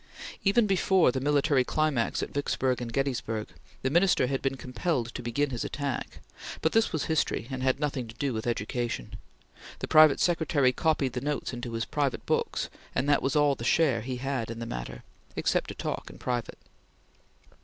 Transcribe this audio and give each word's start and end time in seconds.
Even 0.43 0.65
before 0.65 1.11
the 1.11 1.19
military 1.19 1.63
climax 1.63 2.23
at 2.23 2.33
Vicksburg 2.33 2.81
and 2.81 2.91
Gettysburg, 2.91 3.49
the 3.83 3.91
Minister 3.91 4.25
had 4.25 4.41
been 4.41 4.57
compelled 4.57 5.13
to 5.13 5.21
begin 5.21 5.51
his 5.51 5.63
attack; 5.63 6.17
but 6.63 6.71
this 6.71 6.91
was 6.91 7.03
history, 7.03 7.47
and 7.51 7.61
had 7.61 7.79
nothing 7.79 8.07
to 8.07 8.15
do 8.15 8.33
with 8.33 8.47
education. 8.47 9.13
The 9.77 9.87
private 9.87 10.19
secretary 10.19 10.71
copied 10.73 11.13
the 11.13 11.21
notes 11.21 11.53
into 11.53 11.73
his 11.73 11.85
private 11.85 12.25
books, 12.25 12.67
and 12.95 13.07
that 13.07 13.21
was 13.21 13.35
all 13.35 13.53
the 13.53 13.63
share 13.63 14.01
he 14.01 14.15
had 14.17 14.49
in 14.49 14.57
the 14.57 14.65
matter, 14.65 15.03
except 15.35 15.67
to 15.67 15.75
talk 15.75 16.09
in 16.09 16.17
private. 16.17 16.57